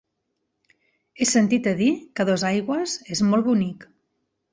[1.19, 1.89] He sentit a dir
[2.19, 3.87] que Dosaigües és molt bonic.